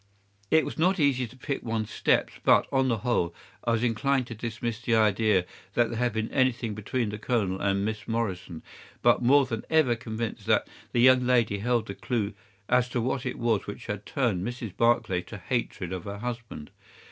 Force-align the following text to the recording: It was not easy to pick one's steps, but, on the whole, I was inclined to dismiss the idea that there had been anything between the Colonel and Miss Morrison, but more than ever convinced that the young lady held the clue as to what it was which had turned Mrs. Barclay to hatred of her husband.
It 0.49 0.65
was 0.65 0.79
not 0.79 0.99
easy 0.99 1.27
to 1.27 1.37
pick 1.37 1.61
one's 1.61 1.91
steps, 1.91 2.33
but, 2.43 2.65
on 2.71 2.87
the 2.87 2.97
whole, 3.05 3.35
I 3.63 3.73
was 3.73 3.83
inclined 3.83 4.25
to 4.25 4.33
dismiss 4.33 4.79
the 4.81 4.95
idea 4.95 5.45
that 5.75 5.91
there 5.91 5.99
had 5.99 6.11
been 6.13 6.31
anything 6.33 6.73
between 6.73 7.09
the 7.09 7.19
Colonel 7.19 7.61
and 7.61 7.85
Miss 7.85 8.07
Morrison, 8.07 8.63
but 9.03 9.21
more 9.21 9.45
than 9.45 9.63
ever 9.69 9.95
convinced 9.95 10.47
that 10.47 10.67
the 10.91 11.01
young 11.01 11.27
lady 11.27 11.59
held 11.59 11.85
the 11.85 11.93
clue 11.93 12.33
as 12.67 12.89
to 12.89 12.99
what 12.99 13.27
it 13.27 13.37
was 13.37 13.67
which 13.67 13.85
had 13.85 14.07
turned 14.07 14.43
Mrs. 14.43 14.75
Barclay 14.75 15.21
to 15.21 15.37
hatred 15.37 15.93
of 15.93 16.05
her 16.05 16.17
husband. 16.17 16.71